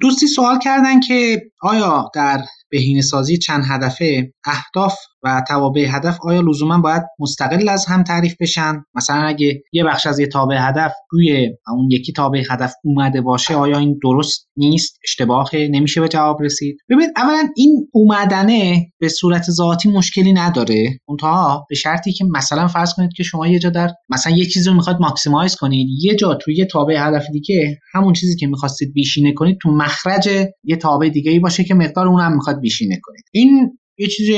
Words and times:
دوستی 0.00 0.26
سوال 0.26 0.58
کردن 0.58 1.00
که 1.00 1.50
آیا 1.60 2.10
در 2.14 2.44
بهینه 2.70 3.00
سازی 3.00 3.38
چند 3.38 3.64
هدفه 3.68 4.32
اهداف 4.44 4.94
و 5.22 5.42
توابع 5.48 5.86
هدف 5.88 6.18
آیا 6.22 6.40
لزوما 6.40 6.78
باید 6.78 7.02
مستقل 7.18 7.68
از 7.68 7.86
هم 7.86 8.04
تعریف 8.04 8.34
بشن؟ 8.40 8.84
مثلا 8.94 9.16
اگه 9.16 9.62
یه 9.72 9.84
بخش 9.84 10.06
از 10.06 10.18
یه 10.18 10.26
تابع 10.26 10.56
هدف 10.60 10.92
روی 11.10 11.48
اون 11.68 11.88
یکی 11.90 12.12
تابع 12.12 12.42
هدف 12.50 12.74
اومده 12.84 13.20
باشه 13.20 13.54
آیا 13.54 13.78
این 13.78 13.98
درست 14.02 14.48
نیست؟ 14.56 14.98
اشتباهه 15.04 15.68
نمیشه 15.70 16.00
به 16.00 16.08
جواب 16.08 16.42
رسید. 16.42 16.76
ببین 16.90 17.08
اولا 17.16 17.48
این 17.56 17.88
اومدنه 17.92 18.92
به 19.00 19.08
صورت 19.08 19.42
ذاتی 19.50 19.88
مشکلی 19.88 20.32
نداره. 20.32 21.00
اونتا 21.08 21.64
به 21.68 21.74
شرطی 21.74 22.12
که 22.12 22.24
مثلا 22.24 22.68
فرض 22.68 22.94
کنید 22.94 23.10
که 23.16 23.22
شما 23.22 23.46
یه 23.46 23.58
جا 23.58 23.70
در 23.70 23.90
مثلا 24.08 24.36
یه 24.36 24.44
چیزی 24.44 24.68
رو 24.68 24.76
می‌خواد 24.76 25.00
ماکسیمایز 25.00 25.54
کنید 25.54 25.88
یه 26.02 26.14
جا 26.14 26.34
توی 26.34 26.56
یه 26.56 26.66
تابع 26.66 26.96
هدف 26.98 27.26
دیگه 27.32 27.78
همون 27.94 28.12
چیزی 28.12 28.36
که 28.36 28.46
می‌خواستید 28.46 28.92
بیشینه 28.92 29.32
کنید 29.32 29.58
تو 29.62 29.70
مخرج 29.70 30.28
یه 30.64 30.76
تابع 30.76 31.08
دیگه 31.08 31.30
ای 31.30 31.38
باشه 31.48 31.64
که 31.64 31.74
مقدار 31.74 32.08
اونم 32.08 32.32
می‌خواد 32.34 32.60
بیشینه 32.60 33.00
کنید 33.02 33.24
این 33.32 33.78
یه 33.98 34.06
چیز 34.06 34.30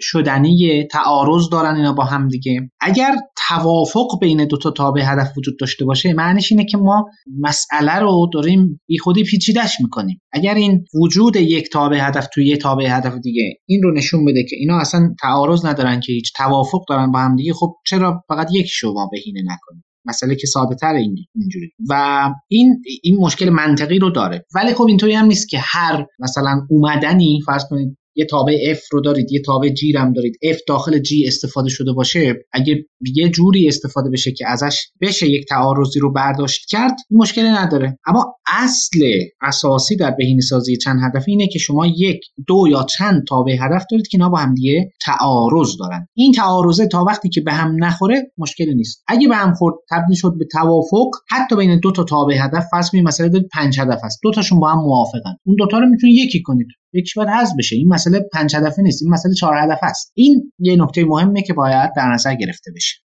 شدنی 0.00 0.84
تعارض 0.90 1.48
دارن 1.52 1.76
اینا 1.76 1.92
با 1.92 2.04
هم 2.04 2.28
دیگه. 2.28 2.70
اگر 2.80 3.16
توافق 3.48 4.20
بین 4.20 4.44
دو 4.44 4.56
تا 4.56 4.70
تابع 4.70 5.02
هدف 5.04 5.38
وجود 5.38 5.58
داشته 5.58 5.84
باشه 5.84 6.12
معنیش 6.12 6.52
اینه 6.52 6.64
که 6.64 6.76
ما 6.78 7.04
مسئله 7.40 7.98
رو 7.98 8.30
داریم 8.32 8.80
بی 8.86 8.98
خودی 8.98 9.24
پیچیدش 9.24 9.80
می‌کنیم. 9.80 10.20
اگر 10.32 10.54
این 10.54 10.84
وجود 11.02 11.36
یک 11.36 11.70
تابع 11.72 11.98
هدف 12.08 12.26
توی 12.34 12.46
یک 12.46 12.60
تابع 12.60 12.86
هدف 12.90 13.14
دیگه 13.22 13.54
این 13.66 13.82
رو 13.82 13.94
نشون 13.94 14.24
بده 14.24 14.44
که 14.44 14.56
اینا 14.56 14.78
اصلا 14.78 15.14
تعارض 15.22 15.64
ندارن 15.64 16.00
که 16.00 16.12
هیچ 16.12 16.32
توافق 16.36 16.84
دارن 16.88 17.12
با 17.12 17.18
هم 17.18 17.36
دیگه 17.36 17.52
خب 17.52 17.76
چرا 17.86 18.24
فقط 18.28 18.48
یک 18.52 18.66
شما 18.68 19.08
بهینه 19.12 19.40
نکنیم 19.40 19.84
مسئله 20.06 20.34
که 20.34 20.46
ساده 20.46 20.74
تر 20.74 20.94
اینجوری. 20.94 21.72
و 21.88 22.30
این 22.48 22.82
این 23.02 23.16
مشکل 23.20 23.50
منطقی 23.50 23.98
رو 23.98 24.10
داره. 24.10 24.44
ولی 24.54 24.74
خب 24.74 24.84
اینطوری 24.88 25.12
هم 25.12 25.26
نیست 25.26 25.48
که 25.48 25.58
هر 25.60 26.06
مثلا 26.18 26.66
اومدنی 26.70 27.40
فرض 27.46 27.64
کنید 27.70 27.98
یه 28.16 28.24
تابع 28.24 28.74
F 28.74 28.78
رو 28.92 29.00
دارید 29.00 29.32
یه 29.32 29.42
تابع 29.42 29.68
G 29.68 29.96
هم 29.96 30.12
دارید. 30.12 30.38
F 30.44 30.58
داخل 30.68 30.98
G 30.98 31.10
استفاده 31.26 31.68
شده 31.68 31.92
باشه 31.92 32.34
اگه 32.52 32.84
یه 33.14 33.28
جوری 33.28 33.68
استفاده 33.68 34.10
بشه 34.10 34.32
که 34.32 34.48
ازش 34.48 34.86
بشه 35.00 35.30
یک 35.30 35.44
تعارضی 35.48 36.00
رو 36.00 36.12
برداشت 36.12 36.68
کرد 36.68 36.96
مشکلی 37.10 37.48
نداره. 37.48 37.98
اما 38.06 38.34
اصل 38.46 38.98
اساسی 39.42 39.96
در 39.96 40.10
بهینه 40.10 40.40
سازی 40.40 40.76
چند 40.76 41.00
هدف 41.02 41.24
اینه 41.26 41.46
که 41.46 41.58
شما 41.58 41.86
یک 41.86 42.20
دو 42.46 42.64
یا 42.70 42.86
چند 42.98 43.24
تابع 43.28 43.52
هدف 43.52 43.84
دارید 43.90 44.08
که 44.08 44.18
اینا 44.18 44.28
با 44.28 44.38
هم 44.38 44.54
دیگه 44.54 44.92
تعارض 45.04 45.76
دارن. 45.78 46.08
این 46.14 46.32
تعارضه 46.32 46.86
تا 46.86 47.04
وقتی 47.04 47.28
که 47.28 47.40
به 47.40 47.52
هم 47.52 47.84
نخوره 47.84 48.32
مشکلی 48.38 48.74
نیست. 48.74 49.02
اگه 49.08 49.28
به 49.28 49.36
هم 49.36 49.54
خورد 49.54 49.74
تبدیل 49.90 50.16
شد 50.16 50.34
به 50.38 50.44
توافق 50.52 51.10
حتی 51.30 51.56
بین 51.56 51.80
دو 51.80 51.92
تا 51.92 52.04
تابع 52.04 52.34
هدف 52.44 52.64
فرض 52.70 52.90
کنید 52.90 53.04
مثلا 53.04 53.28
دارید 53.28 53.48
پنج 53.52 53.80
هدف 53.80 54.00
هست 54.04 54.20
دو 54.22 54.32
تاشون 54.32 54.60
با 54.60 54.68
هم 54.68 54.78
موافقن. 54.78 55.36
اون 55.46 55.56
دو 55.58 55.66
تا 55.66 55.78
رو 55.78 55.86
می‌تونید 55.86 56.16
یکی 56.16 56.42
کنید. 56.42 56.66
یکیش 56.96 57.14
باید 57.14 57.28
حذف 57.28 57.52
بشه. 57.58 57.76
این 57.76 57.88
مسئله 57.88 58.20
پنج 58.32 58.56
هدفه 58.56 58.82
نیست. 58.82 59.02
این 59.02 59.12
مسئله 59.12 59.34
چهار 59.34 59.56
هدف 59.56 59.78
است. 59.82 60.12
این 60.14 60.52
یه 60.58 60.76
نکته 60.76 61.04
مهمه 61.04 61.42
که 61.42 61.52
باید 61.52 61.90
در 61.96 62.12
نظر 62.12 62.34
گرفته 62.34 62.72
بشه. 62.76 62.94